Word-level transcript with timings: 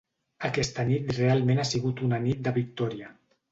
Aquesta 0.47 0.85
nit 0.91 1.11
realment 1.17 1.63
ha 1.65 1.67
sigut 1.73 2.03
una 2.09 2.21
nit 2.27 2.43
de 2.49 2.57
victòria. 2.59 3.15